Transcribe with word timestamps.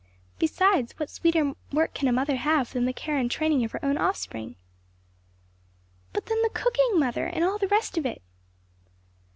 "Besides, 0.39 0.93
what 0.97 1.11
sweeter 1.11 1.53
work 1.71 1.93
can 1.93 2.07
a 2.07 2.11
mother 2.11 2.35
have 2.35 2.73
than 2.73 2.85
the 2.85 2.91
care 2.91 3.19
and 3.19 3.29
training 3.29 3.63
of 3.63 3.71
her 3.73 3.85
own 3.85 3.99
offspring?" 3.99 4.55
"But 6.11 6.25
then 6.25 6.41
the 6.41 6.49
cooking, 6.49 6.93
mother, 6.95 7.27
and 7.27 7.43
all 7.43 7.59
the 7.59 7.67
rest 7.67 7.99
of 7.99 8.07
it!" 8.07 8.23